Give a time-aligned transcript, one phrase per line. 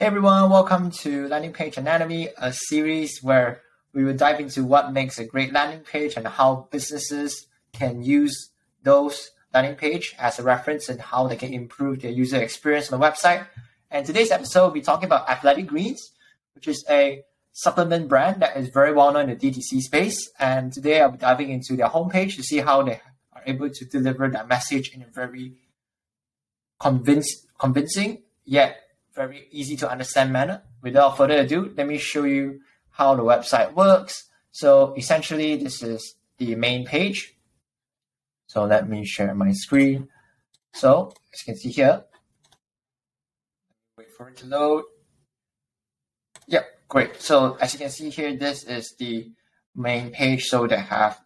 [0.00, 3.60] Hey everyone, welcome to Landing Page Anatomy, a series where
[3.92, 8.50] we will dive into what makes a great landing page and how businesses can use
[8.82, 12.98] those landing page as a reference and how they can improve their user experience on
[12.98, 13.46] the website.
[13.88, 16.10] And today's episode, we'll be talking about Athletic Greens,
[16.56, 17.22] which is a
[17.52, 20.28] supplement brand that is very well known in the DTC space.
[20.40, 23.00] And today I'll be diving into their homepage to see how they
[23.32, 25.52] are able to deliver that message in a very
[26.80, 28.80] convince, convincing yet
[29.14, 30.62] very easy to understand manner.
[30.82, 32.60] Without further ado, let me show you
[32.90, 34.24] how the website works.
[34.50, 37.36] So essentially, this is the main page.
[38.46, 40.08] So let me share my screen.
[40.72, 42.04] So as you can see here,
[43.96, 44.84] wait for it to load.
[46.46, 47.20] Yep, great.
[47.20, 49.32] So as you can see here, this is the
[49.74, 50.44] main page.
[50.44, 51.20] So they have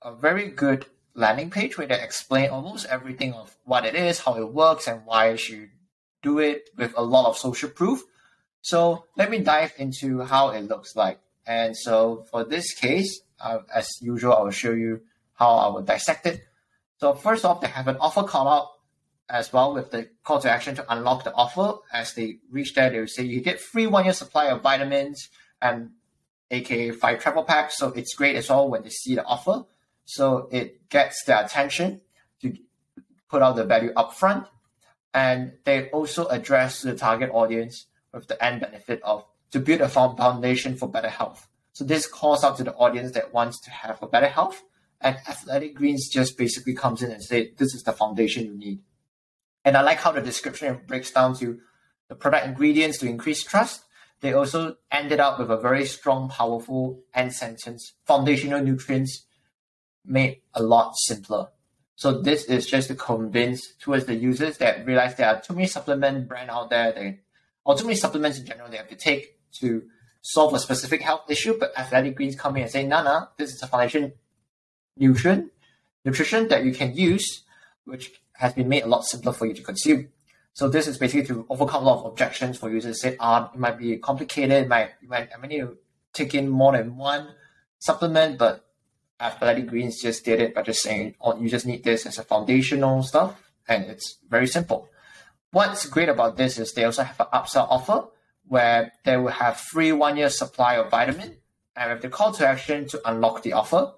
[0.00, 4.34] a very good landing page where they explain almost everything of what it is, how
[4.36, 5.70] it works, and why you should
[6.22, 8.02] do it with a lot of social proof.
[8.60, 11.18] So let me dive into how it looks like.
[11.46, 15.00] And so for this case, uh, as usual, I will show you
[15.34, 16.42] how I will dissect it.
[16.98, 18.68] So first off, they have an offer call out
[19.28, 21.78] as well with the call to action to unlock the offer.
[21.92, 25.28] As they reach there, they will say you get free one year supply of vitamins
[25.60, 25.90] and
[26.50, 27.78] aka five travel packs.
[27.78, 29.64] So it's great as well when they see the offer.
[30.04, 32.02] So it gets their attention
[32.42, 32.56] to
[33.28, 34.46] put out the value upfront.
[35.14, 39.88] And they also address the target audience with the end benefit of to build a
[39.88, 41.48] foundation for better health.
[41.74, 44.62] So this calls out to the audience that wants to have a better health.
[45.00, 48.80] And Athletic Greens just basically comes in and say, this is the foundation you need.
[49.64, 51.60] And I like how the description breaks down to
[52.08, 53.84] the product ingredients to increase trust.
[54.20, 57.94] They also ended up with a very strong, powerful end sentence.
[58.06, 59.26] Foundational nutrients
[60.04, 61.48] made a lot simpler.
[61.96, 65.66] So this is just to convince towards the users that realize there are too many
[65.66, 67.20] supplement brand out there, they,
[67.64, 69.84] or too many supplements in general they have to take to
[70.22, 71.56] solve a specific health issue.
[71.58, 74.12] But Athletic Greens come in and say, no, no, this is a foundation
[74.96, 75.50] nutrition,
[76.04, 77.44] nutrition that you can use,
[77.84, 80.08] which has been made a lot simpler for you to consume.
[80.54, 83.00] So this is basically to overcome a lot of objections for users.
[83.00, 84.64] Say, ah, it might be complicated.
[84.64, 85.78] It might, it might, I might need to
[86.12, 87.28] take in more than one
[87.78, 88.66] supplement, but
[89.22, 92.24] Athletic Greens just did it by just saying, oh, you just need this as a
[92.24, 94.88] foundational stuff, and it's very simple.
[95.52, 98.06] What's great about this is they also have an upsell offer
[98.46, 101.36] where they will have free one year supply of vitamin
[101.76, 103.92] and with the call to action to unlock the offer.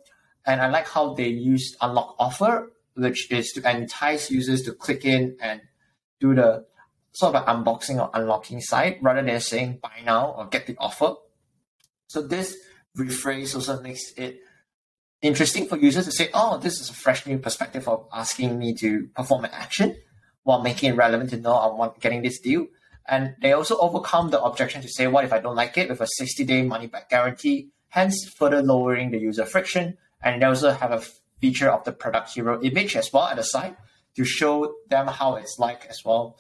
[0.47, 5.05] And I like how they use unlock offer, which is to entice users to click
[5.05, 5.61] in and
[6.21, 6.67] do the
[7.13, 11.15] sort of unboxing or unlocking site rather than saying buy now or get the offer.
[12.09, 12.57] So this
[12.99, 14.41] rephrase also makes it
[15.25, 18.75] interesting for users to say, oh, this is a fresh new perspective of asking me
[18.75, 19.97] to perform an action
[20.43, 22.67] while making it relevant to know I'm getting this deal.
[23.07, 26.01] And they also overcome the objection to say, what if I don't like it with
[26.01, 29.97] a 60 day money back guarantee, hence further lowering the user friction.
[30.23, 31.03] And they also have a
[31.41, 33.77] feature of the product hero image as well at the side
[34.17, 36.37] to show them how it's like as well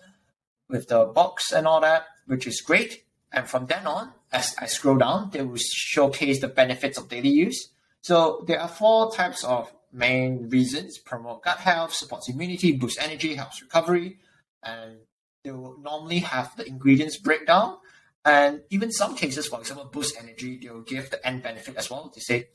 [0.69, 3.05] with the box and all that, which is great.
[3.33, 7.31] And from then on, as I scroll down, they will showcase the benefits of daily
[7.31, 7.71] use
[8.04, 13.34] so there are four types of main reasons promote gut health, supports immunity, boosts energy,
[13.34, 14.19] helps recovery,
[14.62, 14.98] and
[15.42, 17.78] they will normally have the ingredients breakdown.
[18.22, 21.91] And even some cases, for example, boost energy, they will give the end benefit as
[21.91, 22.12] well.
[22.15, 22.48] They say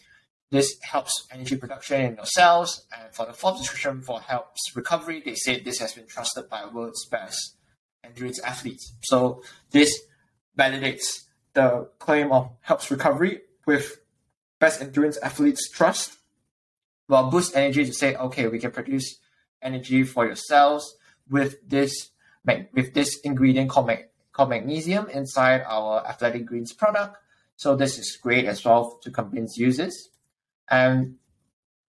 [0.52, 2.86] this helps energy production in your cells.
[2.96, 6.68] And for the fourth description for helps recovery, they say this has been trusted by
[6.68, 7.56] world's best
[8.04, 8.94] endurance athletes.
[9.02, 10.00] So this
[10.56, 11.24] validates
[11.54, 13.99] the claim of helps recovery with
[14.60, 16.18] best endurance athletes trust.
[17.08, 19.20] Well, boost energy to say, okay, we can produce
[19.62, 20.96] energy for your cells
[21.30, 22.12] with this
[22.74, 27.18] with this ingredient called, mag- called magnesium inside our Athletic Greens product.
[27.58, 30.10] So this is great as well to convince users.
[30.70, 31.16] And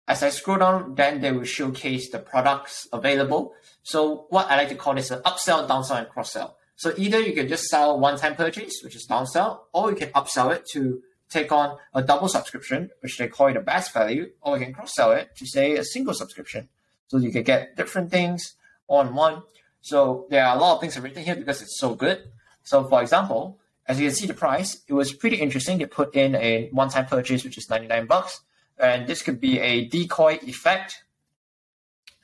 [0.09, 3.54] as I scroll down, then they will showcase the products available.
[3.82, 6.56] So what I like to call this an upsell, downsell, and cross sell.
[6.76, 10.54] So either you can just sell one-time purchase, which is downsell, or you can upsell
[10.54, 14.59] it to take on a double subscription, which they call it a best value, or
[14.59, 16.68] you can cross sell it to say a single subscription.
[17.09, 18.54] So you can get different things
[18.88, 19.42] on one.
[19.80, 22.22] So there are a lot of things written here because it's so good.
[22.65, 25.78] So for example, as you can see the price, it was pretty interesting.
[25.78, 28.41] They put in a one-time purchase, which is 99 bucks.
[28.78, 31.04] And this could be a decoy effect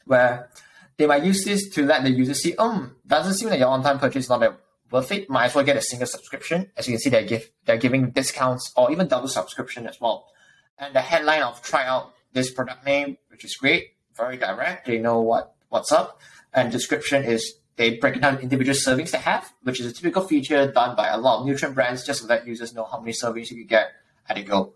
[0.04, 0.48] where
[0.96, 3.98] they might use this to let the user see, um, doesn't seem like your on-time
[3.98, 4.58] purchase is not that
[4.90, 6.70] worth it, might as well get a single subscription.
[6.76, 10.28] As you can see, they give they're giving discounts or even double subscription as well.
[10.78, 14.86] And the headline of try out this product name, which is great, very direct.
[14.86, 16.20] They know what what's up.
[16.52, 20.70] And description is they break down individual servings they have, which is a typical feature
[20.70, 23.50] done by a lot of nutrient brands just to let users know how many servings
[23.50, 23.92] you can get
[24.28, 24.74] at a go.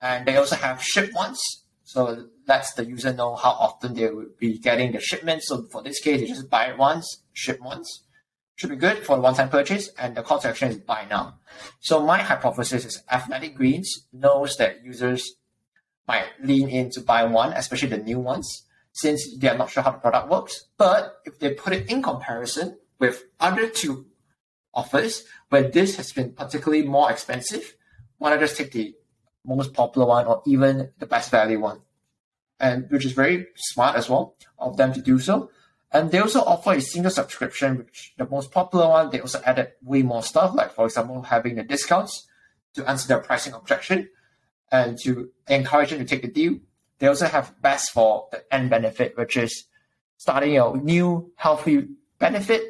[0.00, 4.26] And they also have ship once, so lets the user know how often they will
[4.38, 5.42] be getting the shipment.
[5.44, 8.02] So for this case, you just buy it once, ship once.
[8.56, 11.40] Should be good for one-time purchase, and the call to action is buy now.
[11.80, 15.34] So my hypothesis is Athletic Greens knows that users
[16.06, 19.82] might lean in to buy one, especially the new ones, since they are not sure
[19.82, 20.66] how the product works.
[20.78, 24.06] But if they put it in comparison with other two
[24.72, 27.74] offers where this has been particularly more expensive,
[28.18, 28.94] why not just take the
[29.44, 31.80] most popular one or even the best value one?
[32.60, 35.50] And which is very smart as well of them to do so.
[35.94, 39.74] And they also offer a single subscription, which the most popular one, they also added
[39.80, 42.26] way more stuff, like for example, having the discounts
[42.74, 44.08] to answer their pricing objection
[44.72, 46.58] and to encourage them to take the deal.
[46.98, 49.66] They also have best for the end benefit, which is
[50.16, 51.86] starting a new healthy
[52.18, 52.62] benefit,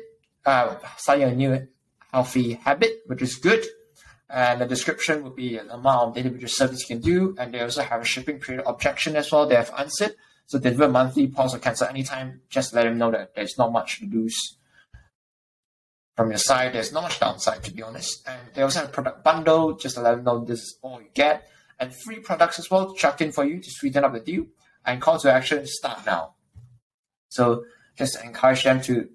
[0.45, 1.67] uh, starting a new
[2.13, 3.65] healthy habit, which is good.
[4.29, 7.35] And the description would be an amount of individual service you can do.
[7.39, 9.47] And they also have a shipping period objection as well.
[9.47, 10.15] They have answered.
[10.47, 12.43] So deliver monthly, pause or cancel anytime.
[12.49, 14.59] Just let them know that there's not much to lose
[16.17, 16.75] from your side.
[16.75, 18.29] There's not much downside, to be honest.
[18.29, 21.01] And they also have a product bundle, just to let them know this is all
[21.01, 21.49] you get
[21.81, 24.47] and free products as well chucked in for you to sweeten up the deal.
[24.87, 26.35] And call to action start now.
[27.31, 27.65] So
[27.97, 29.09] just encourage them to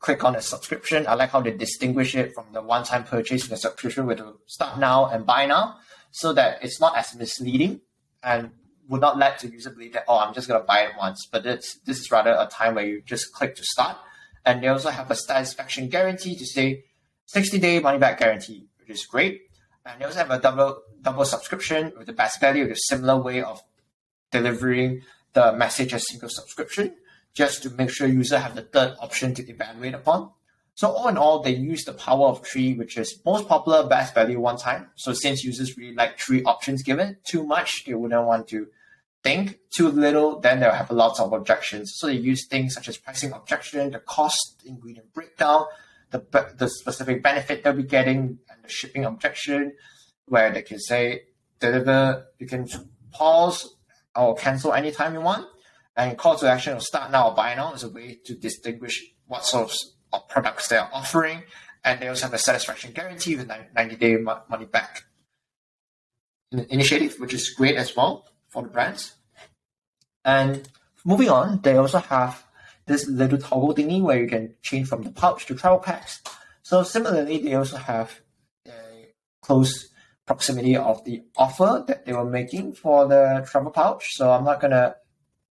[0.00, 1.06] click on the subscription.
[1.06, 4.78] I like how they distinguish it from the one-time purchase the subscription with the start
[4.78, 5.78] now and buy now,
[6.10, 7.80] so that it's not as misleading
[8.22, 8.50] and
[8.88, 11.26] would not let the user believe that oh I'm just gonna buy it once.
[11.30, 13.96] But this this is rather a time where you just click to start.
[14.44, 16.84] And they also have a satisfaction guarantee to say
[17.26, 19.42] 60 day money back guarantee, which is great.
[19.84, 23.20] And they also have a double double subscription with the best value, with a similar
[23.20, 23.62] way of
[24.30, 25.02] delivering
[25.34, 26.94] the message as single subscription,
[27.34, 30.30] just to make sure user have the third option to evaluate upon.
[30.74, 34.14] So all in all, they use the power of three, which is most popular, best
[34.14, 34.90] value one time.
[34.94, 38.68] So since users really like three options given, too much, they wouldn't want to
[39.28, 41.92] think too little, then they'll have lots of objections.
[41.96, 45.66] So they use things such as pricing objection, the cost, ingredient breakdown,
[46.10, 46.20] the,
[46.56, 49.74] the specific benefit they'll be getting, and the shipping objection,
[50.26, 51.24] where they can say
[51.60, 52.66] deliver, you can
[53.12, 53.76] pause
[54.16, 55.46] or cancel anytime you want.
[55.94, 59.04] And call to action will start now or buy now is a way to distinguish
[59.26, 59.74] what sort
[60.12, 61.42] of products they are offering.
[61.84, 65.02] And they also have a satisfaction guarantee with 90 day money back
[66.50, 69.17] initiative, which is great as well for the brands.
[70.24, 70.68] And
[71.04, 72.44] moving on, they also have
[72.86, 76.22] this little toggle thingy where you can change from the pouch to travel packs.
[76.62, 78.20] So similarly, they also have
[78.66, 79.12] a
[79.42, 79.88] close
[80.26, 84.14] proximity of the offer that they were making for the travel pouch.
[84.16, 84.96] So I'm not gonna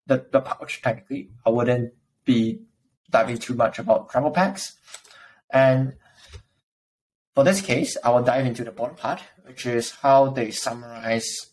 [0.07, 1.31] the, the pouch technically.
[1.45, 1.93] I wouldn't
[2.25, 2.61] be
[3.09, 4.73] diving too much about travel packs.
[5.49, 5.95] And
[7.35, 11.50] for this case, I will dive into the bottom part, which is how they summarize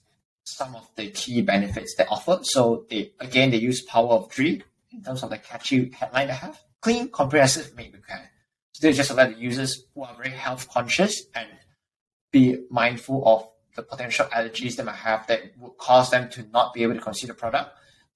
[0.56, 2.41] some of the key benefits they offer.
[2.43, 4.62] So they again they use power of three
[4.93, 6.61] in terms of the catchy headline they have.
[6.81, 8.31] Clean, comprehensive, made with care.
[8.73, 11.49] So they just let the users who are very health conscious and
[12.31, 16.75] be mindful of the potential allergies they might have that would cause them to not
[16.75, 17.71] be able to consume the product.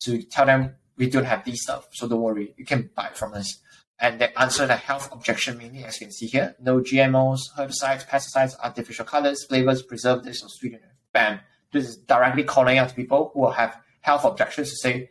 [0.05, 3.17] To tell them we don't have these stuff, so don't worry, you can buy it
[3.17, 3.59] from us.
[4.01, 6.57] And they answer the health objection mainly, as you can see here.
[6.61, 10.91] No GMOs, herbicides, pesticides, artificial colors, flavors, preservatives, or sweeteners.
[11.13, 11.41] Bam
[11.73, 15.11] this is directly calling out to people who have health objections to say,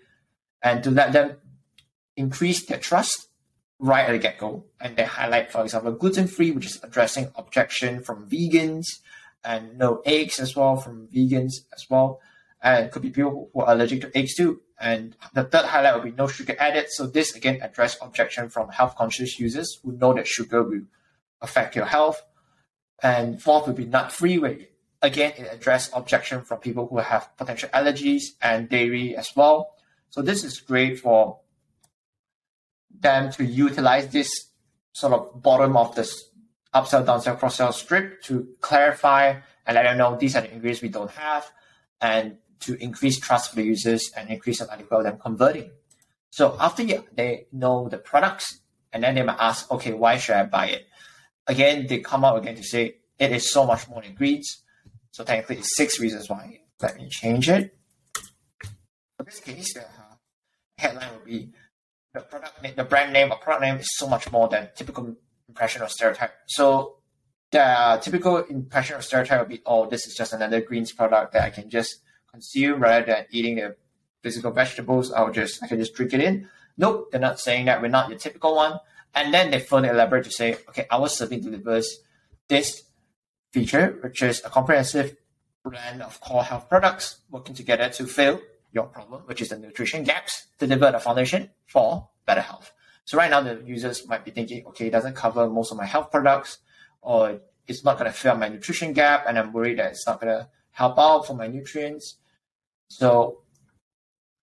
[0.62, 1.38] and to let them
[2.16, 3.28] increase their trust
[3.80, 4.66] right at the get go.
[4.80, 8.86] And they highlight, for example, gluten free, which is addressing objection from vegans,
[9.44, 12.22] and no eggs as well from vegans as well.
[12.62, 14.62] And could be people who are allergic to eggs too.
[14.80, 16.88] And the third highlight will be no sugar added.
[16.90, 20.84] So this again address objection from health conscious users who know that sugar will
[21.42, 22.22] affect your health.
[23.02, 24.58] And fourth would be nut free, where
[25.02, 29.76] Again, it addressed objection from people who have potential allergies and dairy as well.
[30.10, 31.40] So this is great for
[33.00, 34.30] them to utilize this
[34.94, 36.30] sort of bottom of this
[36.74, 40.90] upsell, downsell, cross-sell strip to clarify and let them know these are the ingredients we
[40.90, 41.50] don't have
[42.00, 45.72] and to increase trust for the users and increase the likelihood of them converting.
[46.30, 48.60] So after they know the products
[48.94, 50.88] and then they might ask, okay, why should I buy it?
[51.48, 54.62] Again, they come out again to say it is so much more greens.
[55.12, 56.62] So technically, it's six reasons why.
[56.82, 57.78] Let me change it.
[59.18, 59.86] For this case, the
[60.78, 61.52] headline will be
[62.14, 65.16] the product, name, the brand name or product name is so much more than typical
[65.48, 66.34] impression or stereotype.
[66.48, 66.98] So
[67.52, 71.44] the typical impression or stereotype will be, oh, this is just another greens product that
[71.44, 71.98] I can just
[72.32, 73.76] consume rather than eating the
[74.24, 75.12] physical vegetables.
[75.12, 76.50] I'll just I can just drink it in.
[76.78, 77.82] Nope, they're not saying that.
[77.82, 78.80] We're not your typical one.
[79.14, 82.00] And then they further elaborate to say, okay, our serving delivers
[82.48, 82.84] this
[83.52, 85.16] feature, which is a comprehensive
[85.64, 88.42] blend of core health products working together to fill
[88.72, 92.72] your problem, which is the nutrition gaps, deliver the foundation for better health.
[93.06, 95.86] So right now the users might be thinking, okay, it doesn't cover most of my
[95.86, 96.60] health products,
[97.02, 100.22] or it's not going to fill my nutrition gap, and I'm worried that it's not
[100.22, 102.18] going to help out for my nutrients.
[102.88, 103.44] So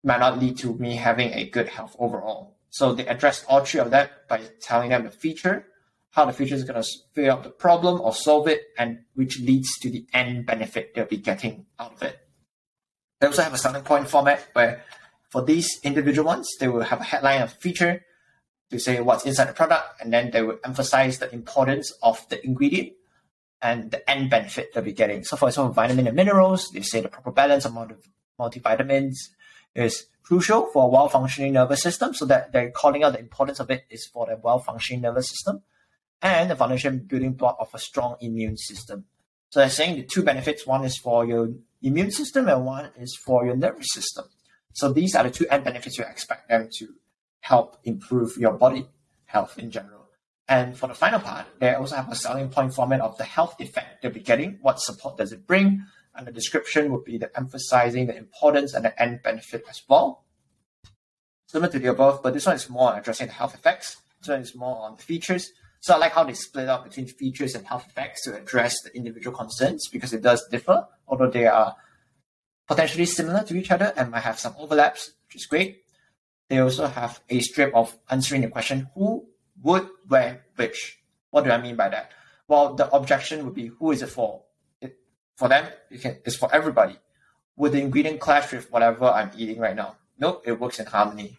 [0.04, 2.58] might not lead to me having a good health overall.
[2.70, 5.68] So they address all three of that by telling them the feature,
[6.16, 9.42] how the feature is going to fill up the problem or solve it, and which
[9.42, 12.18] leads to the end benefit they'll be getting out of it.
[13.20, 14.82] They also have a selling point format where
[15.30, 18.06] for these individual ones, they will have a headline of feature
[18.72, 22.44] to say what's inside the product, and then they will emphasize the importance of the
[22.46, 22.94] ingredient
[23.62, 25.26] and the end benefit they'll be getting.
[25.26, 27.74] So for example, vitamin and minerals, they say the proper balance of
[28.40, 29.16] multivitamins
[29.76, 32.14] is crucial for a well-functioning nervous system.
[32.14, 35.64] So that they're calling out the importance of it is for the well-functioning nervous system
[36.22, 39.06] and the foundation building block of a strong immune system.
[39.50, 41.50] So they're saying the two benefits, one is for your
[41.82, 44.26] immune system and one is for your nervous system.
[44.74, 46.88] So these are the two end benefits you expect them to
[47.40, 48.88] help improve your body
[49.26, 50.10] health in general.
[50.48, 53.56] And for the final part, they also have a selling point format of the health
[53.60, 54.60] effect they'll be getting.
[54.62, 55.86] What support does it bring?
[56.16, 60.24] And the description would be the emphasizing the importance and the end benefit as well.
[61.48, 63.98] Similar to the above, but this one is more addressing the health effects.
[64.20, 65.52] This one is more on the features.
[65.86, 68.92] So I like how they split up between features and health effects to address the
[68.98, 71.76] individual concerns because it does differ, although they are
[72.68, 75.84] potentially similar to each other and might have some overlaps, which is great.
[76.50, 79.28] They also have a strip of answering the question who
[79.62, 80.98] would wear which.
[81.30, 82.14] What do I mean by that?
[82.48, 84.42] Well, the objection would be who is it for?
[84.82, 84.98] It,
[85.36, 86.98] for them, it can, it's for everybody.
[87.58, 89.98] Would the ingredient clash with whatever I'm eating right now?
[90.18, 91.38] Nope, it works in harmony.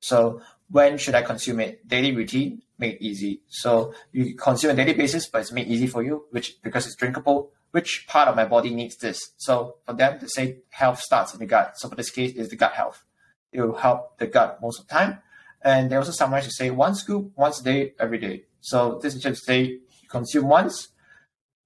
[0.00, 0.40] So
[0.70, 1.86] when should I consume it?
[1.86, 3.42] Daily routine, made easy.
[3.48, 6.96] So you consume a daily basis, but it's made easy for you, which because it's
[6.96, 7.52] drinkable.
[7.70, 9.32] Which part of my body needs this?
[9.36, 11.78] So for them to say health starts in the gut.
[11.78, 13.04] So for this case, is the gut health.
[13.52, 15.18] It will help the gut most of the time.
[15.62, 18.44] And they also summarize to say one scoop once a day, every day.
[18.60, 20.88] So this is just say you consume once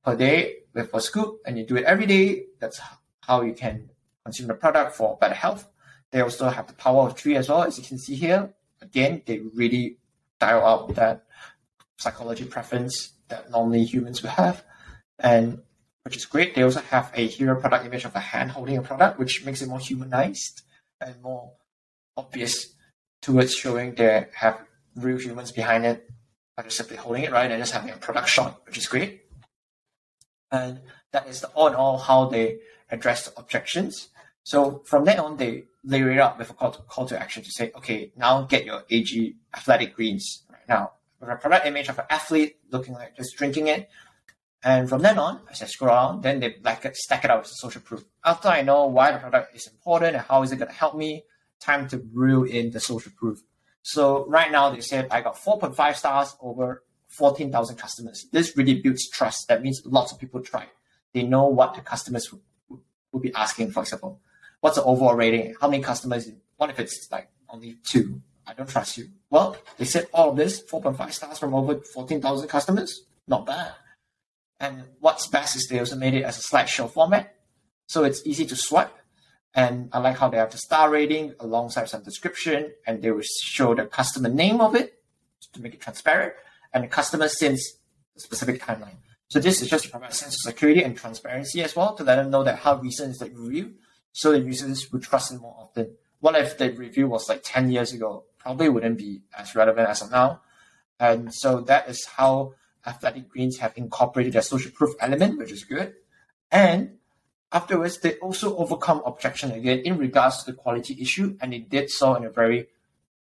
[0.05, 2.47] per day with a scoop and you do it every day.
[2.61, 2.81] That's
[3.21, 3.91] how you can
[4.25, 5.69] consume the product for better health.
[6.11, 8.51] They also have the power of three as well, as you can see here.
[8.83, 9.99] Again, they really
[10.45, 11.25] dial up that
[11.99, 12.95] psychology preference
[13.29, 14.65] that normally humans would have.
[15.19, 15.63] And
[16.05, 16.55] which is great.
[16.55, 19.63] They also have a hero product image of a hand holding a product, which makes
[19.63, 20.63] it more humanized
[21.01, 21.53] and more
[22.17, 22.75] obvious
[23.23, 24.61] towards showing they have
[24.97, 26.11] real humans behind it
[26.57, 27.51] by just simply holding it, right?
[27.51, 29.23] And just having a product shot, which is great.
[30.51, 30.81] And
[31.13, 32.59] that is the all in all how they
[32.91, 34.09] address the objections.
[34.45, 37.43] So from then on, they layer it up with a call to, call to action
[37.43, 40.93] to say, okay, now get your AG athletic greens right now.
[41.19, 43.89] With a product image of an athlete looking like just drinking it,
[44.63, 47.55] and from then on, as I scroll on, then they like stack it as a
[47.55, 48.05] social proof.
[48.25, 50.97] After I know why the product is important and how is it going to help
[50.97, 51.25] me,
[51.61, 53.43] time to reel in the social proof.
[53.83, 58.27] So right now they said I got 4.5 stars over 14,000 customers.
[58.33, 59.49] This really builds trust.
[59.49, 60.67] That means lots of people try.
[61.13, 62.33] They know what the customers
[63.13, 64.21] would be asking, for example.
[64.65, 65.55] What's the overall rating?
[65.61, 66.27] How many customers?
[66.57, 68.23] What if it's like only two?
[68.47, 69.09] I don't trust you.
[69.29, 73.05] Well, they said all of this, 4.5 stars from over 14,000 customers.
[73.29, 73.73] Not bad.
[74.59, 77.35] And what's best is they also made it as a slideshow format.
[77.89, 78.97] So it's easy to swipe.
[79.53, 83.21] And I like how they have the star rating alongside some description and they will
[83.43, 84.95] show the customer name of it
[85.53, 86.33] to make it transparent
[86.73, 87.77] and the customer since
[88.15, 88.97] the specific timeline.
[89.29, 92.03] So this is just to provide a sense of security and transparency as well to
[92.03, 93.75] let them know that how recent is the review
[94.15, 95.97] so the users would trust it more often.
[96.21, 98.25] What if the review was like 10 years ago?
[98.39, 100.41] Probably wouldn't be as relevant as of now.
[101.01, 102.55] And so that is how
[102.87, 105.95] Athletic Greens have incorporated their social proof element, which is good.
[106.53, 106.99] And
[107.51, 111.91] afterwards, they also overcome objection again in regards to the quality issue, and they did
[111.91, 112.69] so in a very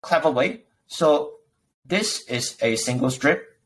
[0.01, 0.65] clever way.
[0.89, 1.35] So
[1.87, 3.57] this is a single strip,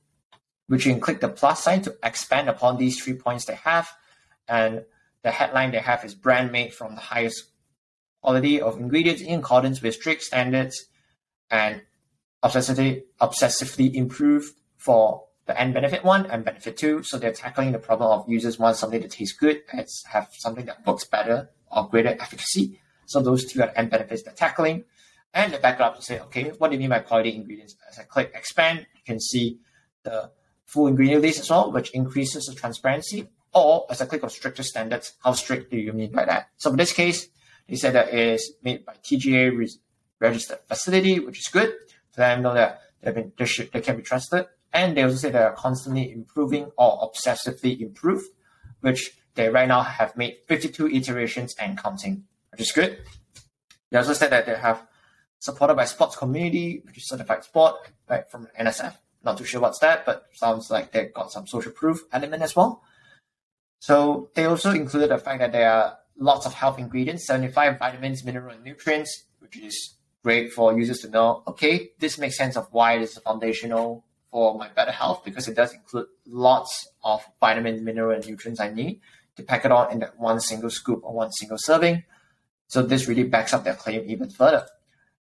[0.66, 3.88] which you can click the plus sign to expand upon these three points they have.
[4.46, 4.85] And
[5.23, 7.44] the headline they have is brand made from the highest
[8.23, 10.87] quality of ingredients in accordance with strict standards
[11.50, 11.82] and
[12.42, 17.02] obsessively obsessively improved for the end benefit one and benefit two.
[17.02, 20.66] So they're tackling the problem of users want something that tastes good and have something
[20.66, 22.80] that works better or greater efficacy.
[23.06, 24.85] So those two are the end benefits they're tackling.
[25.32, 27.76] And they back up to say, okay, what do you mean by quality ingredients?
[27.90, 29.58] As I click expand, you can see
[30.02, 30.30] the
[30.64, 33.28] full ingredient list as well, which increases the transparency.
[33.56, 36.50] Or as I click on stricter standards, how strict do you mean by that?
[36.58, 37.28] So in this case,
[37.68, 39.68] they said that it is made by TGA
[40.20, 41.72] registered facility, which is good.
[42.10, 44.46] So I know that They've been, they, should, they can be trusted.
[44.72, 48.25] And they also say they're constantly improving or obsessively improve,
[48.80, 52.98] which they right now have made 52 iterations and counting, which is good.
[53.90, 54.84] They also said that they have
[55.38, 58.96] supported by sports community, which is certified sport, right, from NSF.
[59.22, 62.56] Not too sure what's that, but sounds like they've got some social proof element as
[62.56, 62.82] well.
[63.78, 68.25] So they also included the fact that there are lots of health ingredients, 75 vitamins,
[68.25, 72.66] mineral, and nutrients, which is great for users to know, okay, this makes sense of
[72.73, 77.80] why this is foundational for my better health because it does include lots of vitamins,
[77.80, 79.00] mineral, and nutrients I need
[79.37, 82.04] to pack it on in that one single scoop or one single serving.
[82.66, 84.66] So this really backs up their claim even further.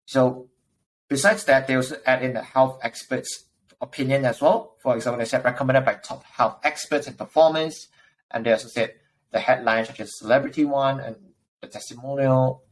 [0.06, 0.50] So
[1.08, 3.46] besides that, they also add in the health experts'
[3.82, 4.76] opinion as well.
[4.80, 7.88] For example, they said recommended by top health experts in performance,
[8.32, 8.94] and they also said
[9.32, 11.16] the headlines such as celebrity one and
[11.62, 12.64] the testimonial.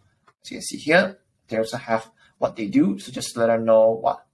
[0.44, 3.00] As you can see here, they also have what they do.
[3.00, 4.26] So just let them know what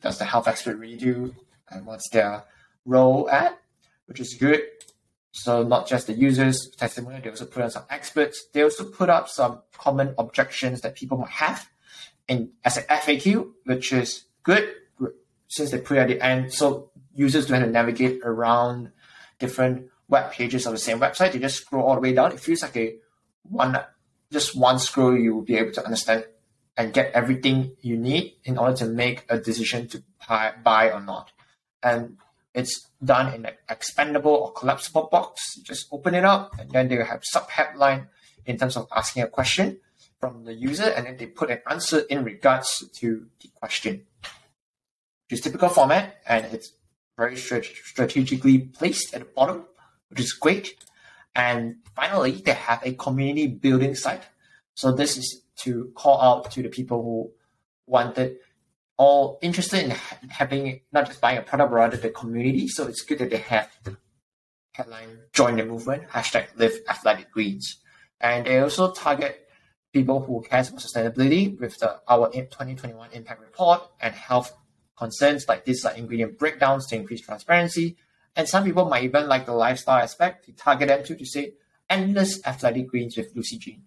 [0.00, 1.34] does the health expert really do
[1.70, 2.44] and what's their
[2.84, 3.58] role at,
[4.06, 4.62] which is good.
[5.32, 8.46] So not just the users' testimonial, they also put on some experts.
[8.52, 11.68] They also put up some common objections that people might have
[12.28, 14.68] in as an FAQ, which is good
[15.48, 16.52] since they put at the end.
[16.52, 18.92] So users don't have to navigate around
[19.38, 21.34] different web pages of the same website.
[21.34, 22.32] You just scroll all the way down.
[22.32, 22.96] It feels like a
[23.42, 23.78] one
[24.32, 26.26] just one scroll you will be able to understand
[26.76, 31.00] and get everything you need in order to make a decision to buy, buy or
[31.00, 31.30] not.
[31.82, 32.16] And
[32.52, 35.56] it's done in an expandable or collapsible box.
[35.56, 38.08] You just open it up and then they have sub headline
[38.44, 39.78] in terms of asking a question
[40.18, 44.06] from the user and then they put an answer in regards to the question.
[45.30, 46.72] Is typical format and it's
[47.16, 49.64] very strategically placed at the bottom
[50.14, 50.76] which is great.
[51.34, 54.22] And finally, they have a community building site.
[54.74, 57.32] So this is to call out to the people who
[57.86, 58.36] wanted
[58.96, 59.90] or interested in
[60.30, 62.68] having not just buying a product, but rather the community.
[62.68, 63.96] So it's good that they have the
[64.72, 67.78] headline join the movement, hashtag live athletic greens.
[68.20, 69.48] And they also target
[69.92, 74.56] people who care about sustainability with the our 2021 impact report and health
[74.96, 77.96] concerns like these like ingredient breakdowns to increase transparency
[78.36, 80.46] and some people might even like the lifestyle aspect.
[80.46, 81.54] to target them to, to say
[81.88, 83.82] endless athletic greens with Lucy Jean.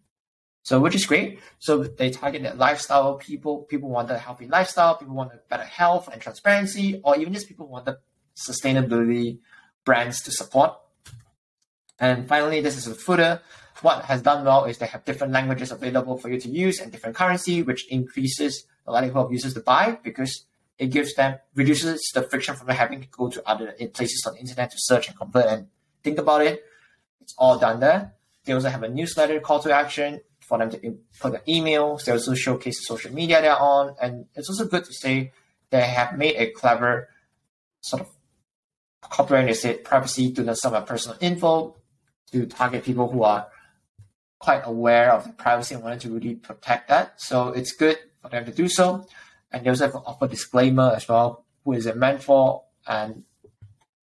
[0.63, 1.39] So which is great.
[1.59, 3.59] So they target that lifestyle people.
[3.63, 4.95] People want a healthy lifestyle.
[4.95, 7.99] People want a better health and transparency, or even just people want the
[8.35, 9.39] sustainability
[9.85, 10.75] brands to support.
[11.99, 13.41] And finally, this is a footer.
[13.81, 16.91] What has done well is they have different languages available for you to use and
[16.91, 20.45] different currency, which increases the likelihood of users to buy because
[20.77, 24.39] it gives them reduces the friction from having to go to other places on the
[24.39, 25.67] internet to search and convert and
[26.03, 26.63] think about it.
[27.21, 28.13] It's all done there.
[28.45, 32.05] They also have a newsletter call to action for them to put the emails.
[32.05, 35.33] They also showcase the social media they're on, and it's also good to say
[35.69, 37.09] they have made a clever
[37.81, 38.09] sort of
[39.01, 39.47] copyright.
[39.47, 41.75] They said privacy to not some of personal info
[42.31, 43.47] to target people who are
[44.39, 47.19] quite aware of the privacy and wanted to really protect that.
[47.19, 49.05] So it's good for them to do so
[49.51, 51.45] and they also offer disclaimer as well.
[51.63, 52.63] Who is it meant for?
[52.87, 53.23] And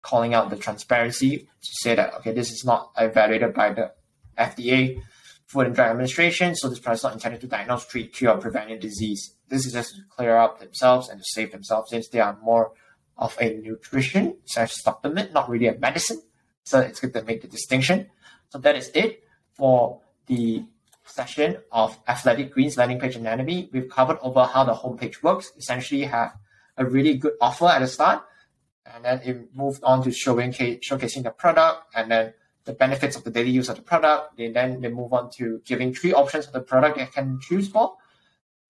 [0.03, 3.93] calling out the transparency to say that okay, this is not evaluated by the
[4.37, 5.01] FDA,
[5.47, 8.39] Food and Drug Administration, so this product is not intended to diagnose, treat, cure, or
[8.39, 9.35] prevent any disease.
[9.49, 12.73] This is just to clear up themselves and to save themselves since they are more
[13.19, 16.23] of a nutrition slash supplement, not really a medicine.
[16.65, 18.09] So it's good to make the distinction.
[18.49, 20.65] So that is it for the
[21.05, 25.53] session of Athletic Greens landing page anatomy, we've covered over how the homepage works.
[25.57, 26.33] Essentially, have
[26.77, 28.25] a really good offer at the start,
[28.87, 32.35] and then it moved on to showing showcasing the product, and then
[32.65, 34.37] the benefits of the daily use of the product.
[34.37, 37.69] They then they move on to giving three options of the product they can choose
[37.69, 37.97] for,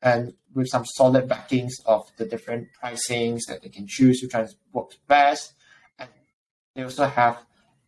[0.01, 4.43] and with some solid backings of the different pricings that they can choose to try
[4.43, 5.55] to work best.
[5.99, 6.09] And
[6.75, 7.39] they also have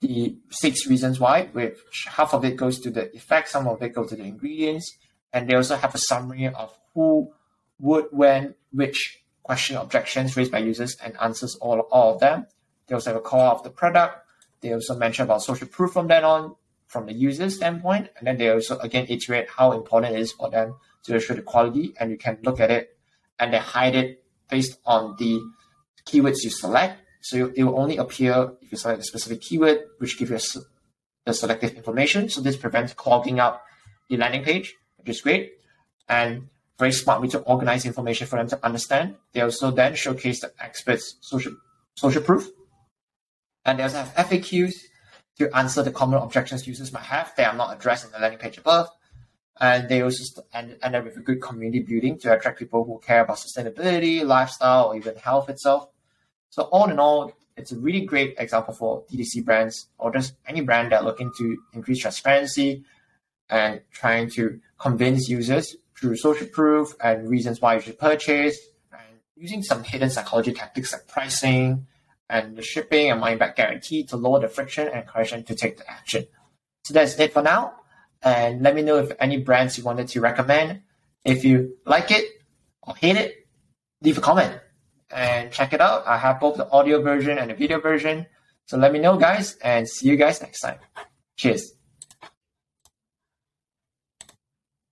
[0.07, 3.95] the six reasons why, which half of it goes to the effect, some of it
[3.95, 4.97] goes to the ingredients,
[5.33, 7.33] and they also have a summary of who,
[7.79, 12.47] would, when, which question objections raised by users and answers all, all of them.
[12.87, 14.19] They also have a call of the product.
[14.61, 16.55] They also mention about social proof from then on,
[16.87, 20.51] from the user standpoint, and then they also again iterate how important it is for
[20.51, 22.97] them to assure the quality, and you can look at it
[23.39, 25.41] and they hide it based on the
[26.07, 30.19] keywords you select so it will only appear if you select a specific keyword, which
[30.19, 30.63] gives you
[31.25, 32.29] the selective information.
[32.29, 33.65] So this prevents clogging up
[34.11, 35.53] the landing page, which is great.
[36.07, 39.15] And very smart way to organize information for them to understand.
[39.33, 41.57] They also then showcase the experts' social,
[41.97, 42.47] social proof.
[43.65, 44.75] And they also have FAQs
[45.39, 47.33] to answer the common objections users might have.
[47.39, 48.91] They are not addressed in the landing page above.
[49.59, 52.99] and they also end, end up with a good community building to attract people who
[52.99, 55.89] care about sustainability, lifestyle, or even health itself.
[56.55, 60.61] So all in all, it's a really great example for DTC brands or just any
[60.61, 62.85] brand that are looking to increase transparency
[63.51, 68.57] and trying to convince users through social proof and reasons why you should purchase
[68.93, 71.89] and using some hidden psychology tactics like pricing
[72.31, 75.57] and the shipping and money back guarantee to lower the friction and encourage them to
[75.57, 76.25] take the action.
[76.85, 77.73] So that's it for now.
[78.23, 80.83] And let me know if any brands you wanted to recommend.
[81.25, 82.27] If you like it
[82.81, 83.45] or hate it,
[84.03, 84.61] leave a comment
[85.11, 86.07] and check it out.
[86.07, 88.27] I have both the audio version and the video version.
[88.67, 90.79] So let me know, guys, and see you guys next time.
[91.37, 91.75] Cheers.